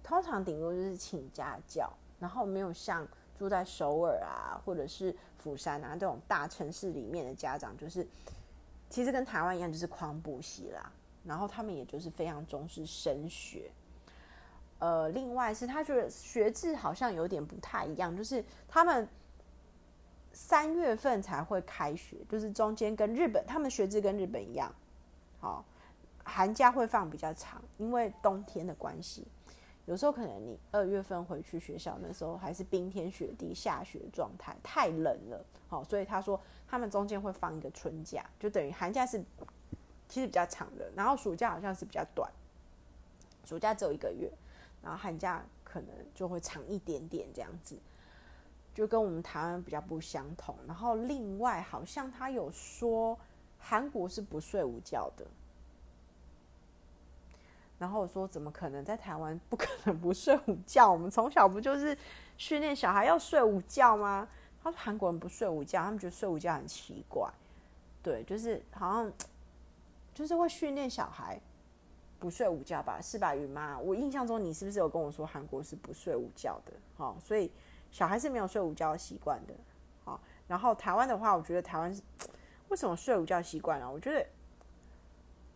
[0.01, 3.05] 通常顶多就是请家教，然后没有像。
[3.41, 8.07] 住在首尔啊，或者是釜山啊这种大城市里面的家长，就是
[8.87, 10.91] 其实跟台湾一样，就是狂补习啦。
[11.23, 13.71] 然后他们也就是非常重视升学。
[14.77, 19.09] 呃，另外是他觉得学制好像有点不太一样，就是他们
[20.31, 24.71] 三月份才会开学，就是中间跟日本他们学制跟日本一样，
[25.39, 25.65] 好，
[26.23, 29.25] 寒假会放比较长，因为冬天的关系。
[29.85, 35.43] 有时候可能你二月份回去学校，那时候还是冰天雪地下雪状态，太冷了。
[35.67, 39.23] 好，所以他说他们中间会放一个春假，就等于寒假是
[40.07, 42.31] 其实比较长的，然后暑假好像是比较短，
[43.43, 44.31] 暑假只有一个月，
[44.83, 47.77] 然后寒假可能就会长一点点这样子，
[48.73, 50.55] 就跟我们台湾比较不相同。
[50.67, 53.17] 然后另外好像他有说
[53.57, 55.25] 韩国是不睡午觉的。
[57.81, 60.91] 然后我说：“怎么可能在台湾不可能不睡午觉？
[60.91, 61.97] 我们从小不就是
[62.37, 64.27] 训练小孩要睡午觉吗？”
[64.61, 67.27] 他说：“韩国人不睡午觉，他们觉得睡午觉很奇怪。”
[68.03, 69.11] 对，就是好像
[70.13, 71.41] 就是会训练小孩
[72.19, 73.01] 不睡午觉吧？
[73.01, 73.79] 是吧，云妈？
[73.79, 76.73] 我印象中你是不是有跟我说韩国是不睡午觉的？
[76.97, 77.51] 哦，所以
[77.91, 79.53] 小孩是没有睡午觉习惯的。
[80.05, 81.99] 好，然后台湾的话，我觉得台湾是
[82.69, 83.89] 为什么睡午觉习惯啊？
[83.89, 84.23] 我觉得。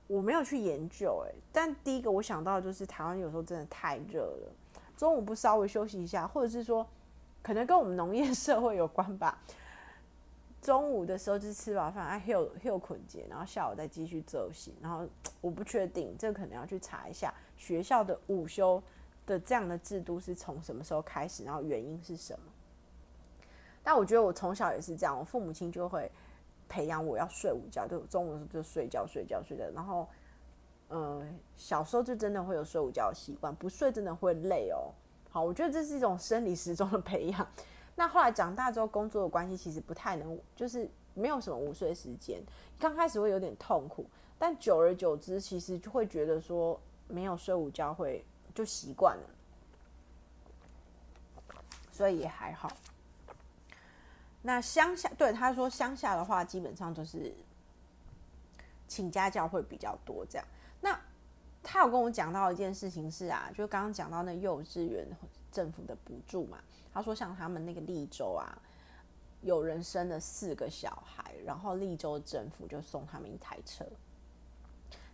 [0.08, 4.52] 我没有去研究，欸，但第一个我想到的就是台湾有时候真的太热了，
[4.96, 6.86] 中午不稍微休息一下，或者是说，
[7.42, 9.42] 可能跟我们农业 社会有关吧。
[10.62, 15.08] 中午的时候就吃饱饭，哎，休休困节，然后下午再继续昼行，然后
[15.42, 18.82] 我不确定，这可能要去查一下学校的午休
[19.26, 22.46] 的这样的制度是从什么时候开始，然后原因是什么。
[23.84, 26.12] 但我觉得我从小也是这样，我父母亲就会。
[26.68, 29.64] 培养我要睡午觉，就中午就睡觉、睡觉、睡觉。
[29.74, 30.08] 然后，
[30.88, 31.26] 呃，
[31.56, 34.92] 小时候就真的会有睡午觉的习惯，不睡真的会累哦。
[35.30, 37.48] 好，我觉得这是一种生理时钟的培养。
[37.96, 42.42] 那后来长大之后，工作的关系其实不太能，就是没有什么午睡时间。
[42.78, 44.06] 刚开始会有点痛苦，
[44.38, 49.24] 但久而久之，其实就会觉得说没有睡午觉会就习惯了，
[51.92, 52.70] 所以也还好。
[54.48, 57.34] 那乡下，对他说，乡下的话基本上就是
[58.88, 60.48] 请家教会比较多这样。
[60.82, 60.96] 那
[61.64, 65.04] 他有跟我讲到一件事情是啊，就刚刚讲到那幼稚园
[65.52, 66.60] 政府的补助嘛。
[66.94, 68.46] 他说像他们那个利州啊，
[69.42, 73.84] 有人生了四个小孩，然后利州政府就送他们一台车。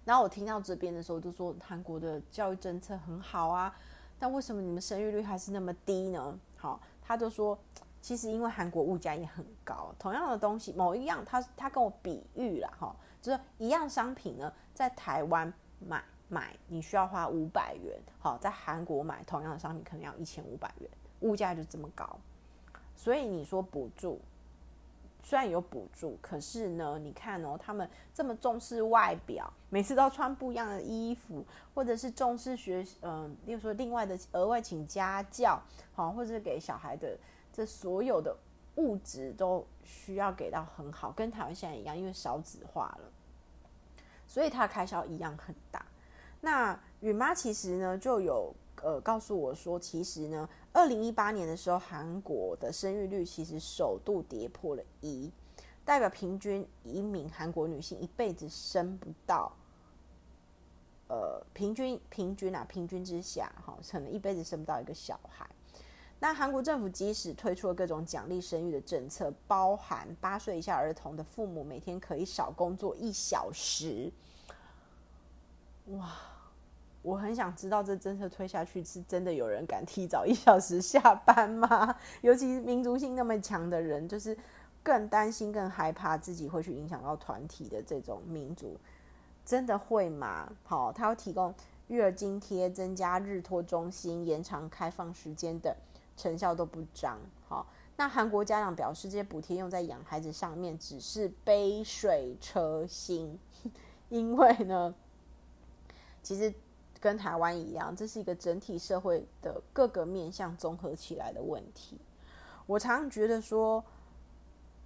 [0.04, 3.74] 然后我听到这边的时候，就说韩国的教育政策很好啊，
[4.20, 6.38] 但为什么你们生育率还是那么低呢？
[6.58, 7.58] 好，他就说。
[8.02, 22.20] 其实因为韩国物价也很高，同样的东西，某一样，他他跟我比喻了哈，就是一样商品呢，在台湾买买你需要花五百元，好，在韩国买同样的商品可能要一千五百元，物价就这么高，
[22.96, 24.20] 所以你说补助
[25.24, 35.62] 虽然有补助，可是呢，你看哦，他们这么重视外表，每次都穿不一样的衣服，或者是重视学，嗯、呃，例如说另外的额外请家教，
[35.94, 37.16] 好，或者是给小孩的
[37.52, 38.36] 这所有的
[38.76, 43.12] 物质都需要给到很好，跟台湾现在一样，因为少子化了，
[44.28, 45.86] 所以他的开销一样很大。
[46.40, 50.50] 那允妈其实呢就有呃告诉我说，其实呢。
[50.74, 55.30] 二零一八年的时候，韩国的生育率其实首度跌破了一，
[55.84, 59.52] 代表平均一名韩国女性一辈子生不到，
[61.10, 65.46] 呃，平均平均啊，平均之下，哈，可能一辈子生不到一个小孩。
[66.22, 74.14] 那韩国政府即使推出了各种奖励生育的政策，包含八岁以下儿童的父母每天可以少工作一小时，
[75.88, 76.12] 哇！
[77.02, 81.96] 我很想知道，这政策推下去是真的有人敢提早一小时下班吗？
[82.22, 84.38] 尤其是民族性那么强的人，就是
[84.84, 88.80] 更担心、更害怕自己会去影响到团体的这种民族，
[89.44, 90.54] 真的会吗？
[90.64, 91.52] 好，他要提供
[91.88, 95.76] 育儿津贴、增加日托中心、延长开放时间等，
[96.22, 97.18] 成效都不彰。
[97.48, 97.66] 好，
[97.98, 103.40] 那韩国家长表示，这些补贴用在养孩子上面只是杯水车薪，
[104.10, 104.94] 因为呢，
[106.22, 106.54] 其实。
[107.02, 111.98] 跟台湾一样，这是一个整体社会的各个面向综合起来的问题。
[112.68, 113.84] 我常常觉得说，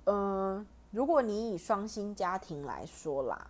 [0.05, 3.47] 嗯、如果你以双薪家庭来说啦，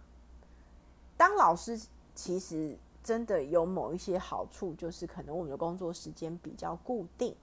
[1.16, 1.80] 当老师
[2.16, 7.36] 其实真的有某一些好处，就是可能我们的工作时间比较固定。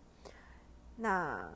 [0.97, 1.49] 那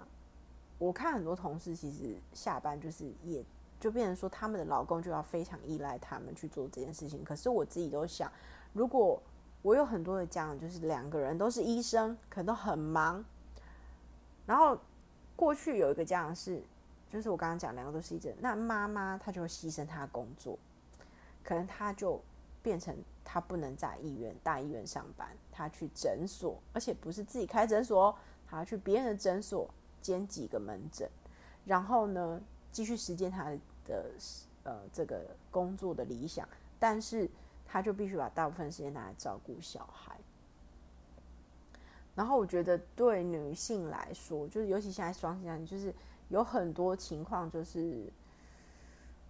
[0.79, 3.45] 我看很多同事其实下班就是也
[3.79, 7.23] 就变成说，他们的老公就要非常依赖他们去做这件事情。
[7.25, 8.31] 可是我自己都想，
[8.73, 9.23] 如果
[9.63, 13.25] 我有很多的家长，就是两个人都是医生，可能都很忙。
[14.47, 14.79] 然后
[15.35, 16.63] 过去有一个家长是，
[17.09, 20.59] 就是我刚刚讲两个都是医生，那妈妈她就会牺牲她的工作，
[21.43, 22.21] 可能她就
[22.63, 28.17] 变成她不能在医院大医院上班，她去诊所，而且不是自己开诊所，
[28.49, 29.69] 他去别人的诊所
[30.01, 31.09] 兼几个门诊，
[31.65, 33.51] 然后呢继续实践他
[33.85, 34.11] 的
[34.65, 37.31] 呃这个工作的理想，但是。
[37.69, 40.17] 他就必须把大部分时间拿来照顾小孩，
[42.15, 45.93] 然后我觉得对女性来说，就是尤其现在双薪家庭，就是
[46.29, 48.07] 有很多情况，就是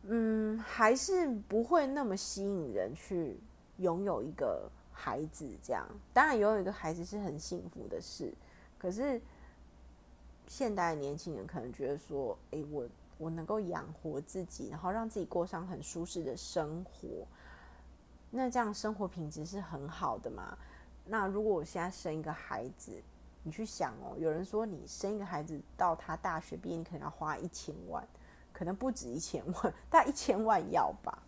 [0.03, 3.41] 嗯，还是不会那么吸引人去
[3.79, 5.49] 拥有一个孩子。
[5.63, 8.33] 这样，当然拥有一个孩子是很幸福的事，
[8.79, 9.21] 可是
[10.47, 17.27] 现代的年轻人可能觉得说，哎，我我能够养活自己，然后让自己过上很舒适的生活。
[18.31, 20.57] 那这样生活品质是很好的嘛？
[21.07, 22.93] 那如果我现在生一个孩子，
[23.45, 28.07] 你去想哦，有人说你生一个孩子到他大学毕业，你可能要花一千万，
[28.53, 31.23] 可能不止一千万， 大概一千万要吧？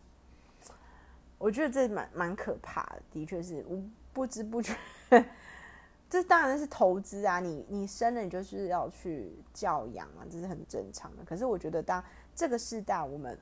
[1.39, 3.81] 我觉得这蛮蛮可怕的，的确是，我
[4.13, 4.77] 不知不觉，
[6.11, 7.39] 这当然是投资啊！
[7.39, 11.25] 你你生了，你就是要去教养啊，这是很正常的。
[11.25, 12.03] 可是我觉得，当
[12.35, 13.39] 这个时代，我们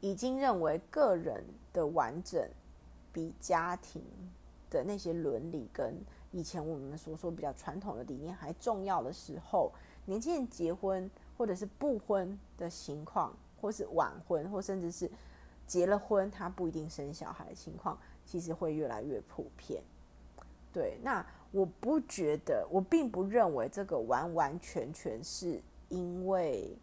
[0.00, 1.42] 已经认为个人
[1.72, 2.46] 的完整
[3.10, 4.04] 比家庭
[4.68, 5.98] 的那些伦理跟
[6.30, 9.72] 以前我们所说比较传统的理念还重要的时候，
[10.04, 15.10] 年轻人结婚或者是不婚的情况，或是晚婚，或甚至是
[15.66, 19.82] 结了婚他不一定生小孩的情况，其实会越来越普遍。
[20.72, 26.76] 对，那我不觉得，我并不认为这个完完全全是因为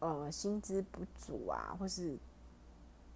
[0.00, 2.16] 呃薪资不足啊，或是。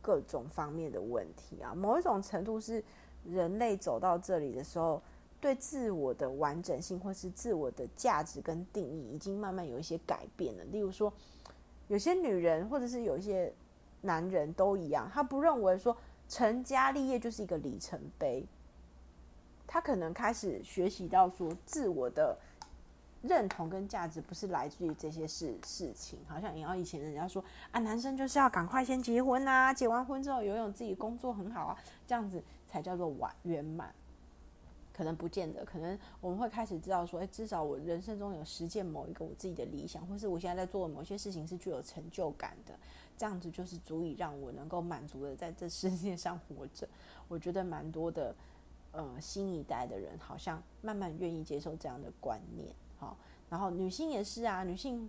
[0.01, 2.83] 各种方面的问题啊，某一种程度是
[3.25, 5.03] 人类走到这里的时候，
[5.39, 10.65] 对自我的完整性或是自我的价值跟定义，已经慢慢有一些改变了。
[10.67, 11.13] 例如说，
[11.89, 13.53] 有些女人或者是有一些
[14.01, 15.95] 男人都一样，他不认为说
[16.27, 18.47] 成家立业就是一个里程碑，
[19.69, 22.37] 他可能开始学习到说自我的。
[23.21, 31.77] 认同跟价值不是来自于这些事事情，好像然后以前人家说啊，男生就是要赶快先结婚啊，结完婚之后拥有自己工作很好啊，
[32.07, 33.93] 这样子才叫做完圆满。
[34.93, 42.73] 可能不见得，可能我们会开始知道说，诶，至少我人生中有实践某一个我自己的理想，或是我现在在做的某些事情是具有成就感的，
[43.17, 46.89] 这样子就是足以让我能够满足的在这世界上活着。
[47.27, 48.33] 我觉得蛮多的，
[48.93, 52.75] 呃，新一代的人好像慢慢愿意接受这样的观念。
[52.99, 53.17] 好，
[53.49, 55.09] 然后女性也是啊，女性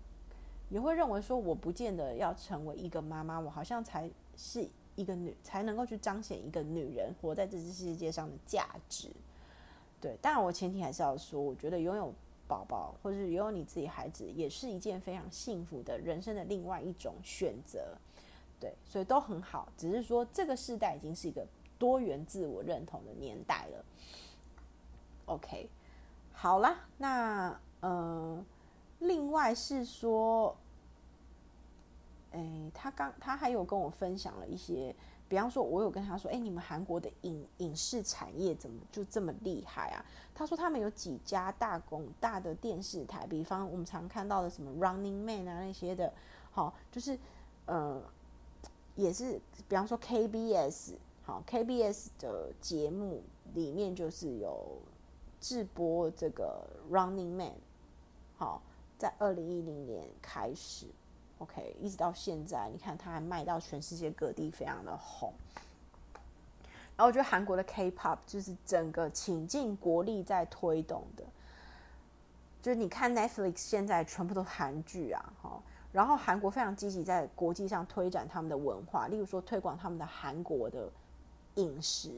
[0.69, 9.09] 也会认为说，我不见得要成为一个妈妈，我好像才是一个女，才能够去彰显一个女人活在这只世界上的价值。
[9.99, 12.13] 对，当然我前提还是要说，我觉得拥有
[12.47, 17.97] 宝宝，或者是拥有你自己孩子，也是一件非常幸福的人生的另外一种选择。
[18.59, 19.71] 对，所以都很好。
[19.77, 21.47] 只是说这个世代已经是一个
[21.79, 23.85] 多元自我认同的年代了。
[25.25, 25.69] OK，
[26.33, 28.45] 好啦，那呃，
[28.99, 30.55] 另外是说，
[32.31, 34.93] 诶，他刚他还有跟我分享了一些。
[35.27, 40.03] 比方说，我有跟他说：“哎、你们韩国的影影视产业怎么就这么厉害啊？”
[40.33, 46.11] 他说：“他们有几家大公大的电视台，比方我们常看到的什么 Running Man 啊那些的，
[46.49, 47.15] 好，就是
[47.67, 48.01] 呃，
[48.95, 50.93] 也是比方说 KBS，
[51.29, 53.21] 好，KBS 的节目
[53.53, 54.79] 里面就是有
[55.39, 57.53] 直播这个 Running Man，
[58.35, 58.63] 好，
[58.97, 60.87] 在二零一零年开始。”
[61.37, 65.31] OK，一直到现在，你看它还卖到全世界各地，非常的红。
[66.97, 71.23] 然后我觉得韩国的 K-pop 就是整个倾尽国力在推动的，
[72.59, 75.61] 就是你看 Netflix 现在全部都韩剧啊，哈。
[75.91, 80.89] 然后韩国非常积极在国际上推展他们的文化，例如说推广他们的韩国的
[81.59, 82.09] 饮食，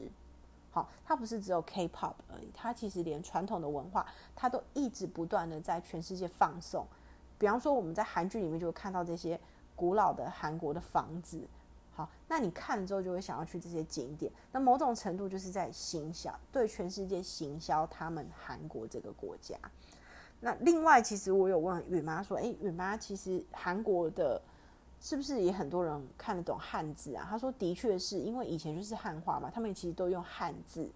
[0.70, 6.86] 好，它不是只有 K-pop 而已，它其实连传统的文化，它都一直不断的在全世界放送。
[7.38, 9.38] 比方说，我们在韩剧里面就会看到这些
[9.74, 11.40] 古老的韩国的房子，
[11.92, 14.30] 好，那你看了之后就会想要去这些景点。
[14.52, 19.56] 那某种程度就是在行销，对全世界行销他们韩国这个国家。
[20.40, 24.40] 那另外，其实我有问允妈说，诶，允妈，其实韩国的
[25.04, 27.26] 是不是也很多人看得懂汉字啊？
[27.28, 30.88] 他说，的确是因为以前就是汉化嘛，他们其实都用汉字，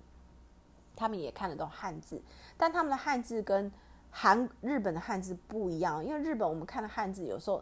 [0.94, 2.22] 他们也看得懂汉字，
[2.56, 3.70] 但他们的汉字跟
[4.12, 7.60] 韩日本的汉字不一样，因为日本我们看的汉字有时候，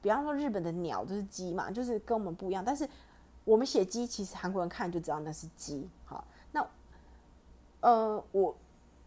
[0.00, 2.64] 比方说日本的鸟就是鸡嘛，就是跟我们不一样。
[2.64, 2.88] 但是
[3.44, 5.88] 我们写鸡，其实韩国人看就知道那是鸡。
[6.04, 6.64] 好，那
[7.80, 8.56] 呃，我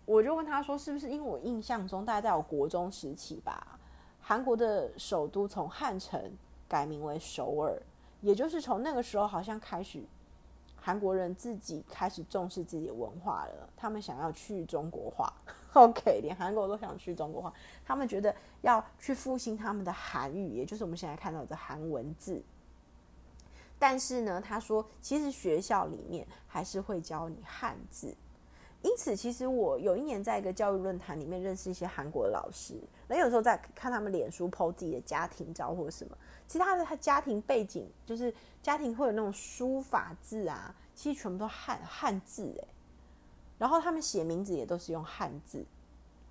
[0.05, 3.80] 我就问他说，是不是因为我印象中大概在我国中时期吧，
[4.20, 6.22] 韩国的首都从汉城
[6.70, 7.82] 改名为首尔，
[8.22, 10.01] 也就是从那个时候好像开始，
[10.78, 15.34] 韩国人自己开始重视自己的文化了，他们想要去中国化。
[15.74, 17.53] OK，连韩国都想去中国化，
[17.84, 22.43] 他们觉得要去复兴他们的韩语，也就是我们现在看到的韩文字。
[23.78, 28.15] 但是呢，他说，其实学校里面还是会教你汉字。
[28.82, 36.17] 因此，其实我有一年在一个教育论坛里面认识一些韩国的老师，那有时候在看他们脸书 po 自己的家庭照或者什么，
[36.47, 42.67] 其实他的他家庭背景就是家庭会有那种书法字啊，其实全部都汉汉字哎。
[43.57, 45.65] 然后他们写名字也都是用汉字，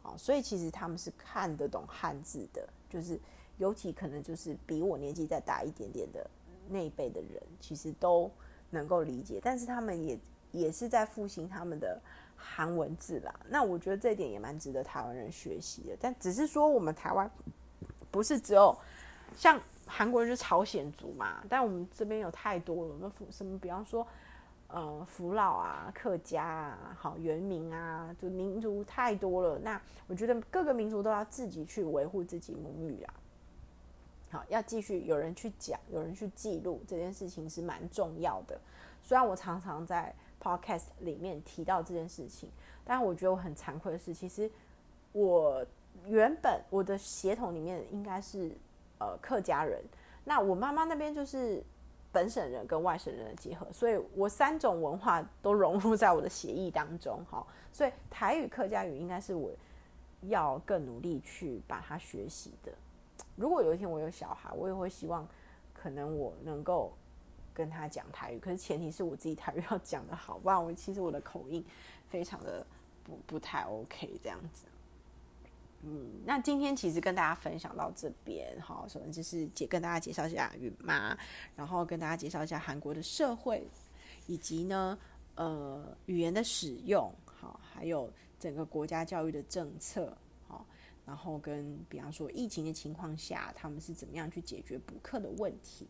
[0.03, 3.21] 啊，所以其实他们是看得懂汉字的，就是
[3.59, 6.27] 尤其可能就是比我年纪再大一点点的
[6.67, 8.31] 那一辈的人，其实都
[8.71, 9.39] 能够理解。
[9.43, 10.19] 但是他们也
[10.53, 12.01] 也是在复兴他们的
[12.39, 13.35] 韩文字啦。
[13.49, 15.97] 那我觉得这一点也蛮值得台湾人学习的。
[16.01, 17.31] 但只是说我们台湾
[18.11, 18.75] 不是只有
[19.37, 24.07] 像韩国人就朝鲜族嘛，但我们这边有太多了，那什么比方说。
[24.71, 29.59] 呃，福佬啊，客家啊，好，原民啊，就民族太多了。
[29.59, 33.15] 那我觉得各个民族都要自己去维护自己母语啊。
[34.31, 38.61] 好，要继续有人去讲，有人去记录这件事情是蛮重要的。
[39.03, 42.51] 虽然我常常在 podcast 里面提到这件事情，
[42.85, 44.51] 但我觉得我很惭愧的是，其实
[45.13, 45.65] 我
[46.07, 48.51] 原本我的血统里面应该是
[48.99, 49.83] 呃客家人，
[50.25, 51.63] 那我妈妈那边就是。
[52.11, 59.51] 本省人跟外省人的结合，所以我三种文化都融入在我的协议当中，哈，所以台语、客家语应该是我
[60.23, 62.73] 要更努力去把它学习的。
[63.37, 65.29] 如果有一天我有小孩，我也会希望
[65.75, 66.95] 可能我能够
[67.59, 71.65] 跟他讲台语，可是前提是我自己台语 要讲得好，不然我其实我的口音
[72.07, 72.65] 非常的
[73.03, 74.67] 不不太 OK 这样子。
[75.83, 81.19] 嗯，那今天其实跟大家分享到这边，好，首先就是介跟大家介绍一下允妈，
[81.57, 83.67] 然后跟大家介绍一下韩国的社会，
[84.29, 84.97] 以及呢，
[85.35, 90.65] 呃，语言的使用，好，还有整个国家教育的政策，好，
[91.05, 95.89] 然后跟比方说疫情的情况下，他们是怎么样去解决补课的问题。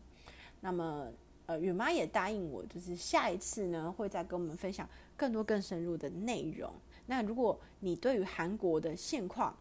[0.61, 1.07] 那么，
[1.49, 4.87] 呃，允妈也答应我，就是下一次呢，会再跟我们分享
[5.17, 6.71] 更多更深入的内容。
[7.07, 9.57] 那如果你对于韩国的现况，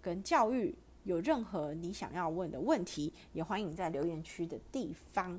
[0.00, 0.74] 跟教育
[1.04, 5.38] 有任何你想要问的问题，也欢迎在留言区的地方，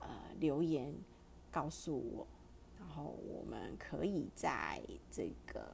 [0.00, 0.08] 呃，
[0.38, 0.94] 留言
[1.50, 2.26] 告诉我，
[2.78, 5.66] 然后我们可以在这个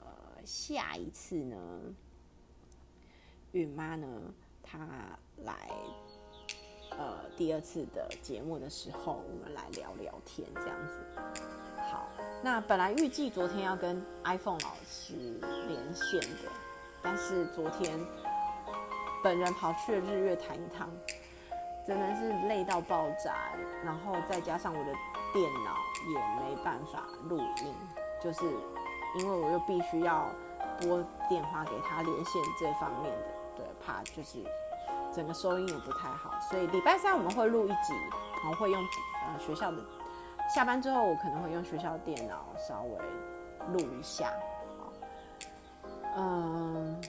[0.44, 1.92] 下一次呢，
[3.50, 4.32] 允妈呢，
[4.62, 5.68] 她来
[6.98, 11.00] 呃第二次的节目的时候，我们来聊聊天，这样子。
[11.90, 12.08] 好，
[12.42, 15.14] 那本来预计昨天要跟 iPhone 老师
[15.68, 16.50] 连线的。
[17.04, 17.98] 但是昨天
[19.24, 20.88] 本人跑去了日月潭一趟，
[21.84, 24.92] 真的是累到爆炸，然后再加上我的
[25.32, 25.76] 电脑
[26.08, 27.74] 也没办法录音，
[28.22, 28.44] 就是
[29.18, 30.28] 因为我又必须要
[30.80, 33.26] 拨电话给他连线这方面的，
[33.56, 34.38] 对，怕就是
[35.14, 37.92] 整个收音也不太好，所以礼拜三我们会录一集，
[38.42, 39.78] 然后会用呃学校的。
[40.52, 42.98] 下班之后，我可能会用学校的电脑稍微
[43.72, 44.30] 录一下，
[46.16, 47.00] 嗯，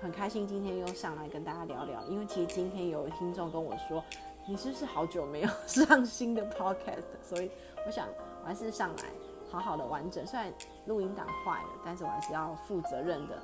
[0.00, 4.02] 很开心今天又上来跟大家聊聊，因为其实今天有听众跟我说，
[4.46, 7.04] 你是不是好久没有 上新的 podcast？
[7.22, 7.50] 所以
[7.86, 8.08] 我想
[8.42, 9.04] 我还是上来
[9.52, 10.52] 好好的完整，虽然
[10.86, 13.36] 录音档坏了，但是我还是要负责任的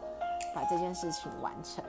[0.54, 1.84] 把这件事情完成。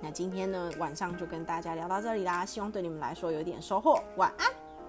[0.00, 4.65] 那今天呢，晚上就跟大家聊到这里啦，希望对你们来说有点收获，晚安。